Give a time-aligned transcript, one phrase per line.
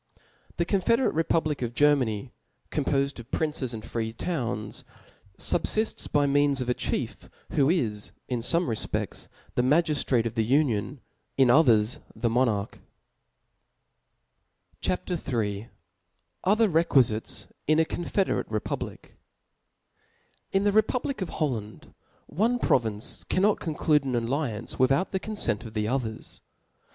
[0.57, 2.31] The confederate republic of Germany,
[2.71, 4.83] compofed of princes and free towns,
[5.37, 10.43] fubfifts by Gieans of ^ chief, who isj io fome refpedls, the .qiagiftrace qf the
[10.43, 11.01] union,
[11.37, 12.79] in others, the nionarcji.
[14.81, 15.11] C HAP.
[15.11, 15.69] III.,.
[15.69, 15.69] Oiher
[16.83, 19.09] Reqtfijites in a confederate Republic^' T
[20.53, 21.93] N the republic of Holland
[22.25, 26.41] one province cannot •*■ conclude an alliance without the confent of the 'Others.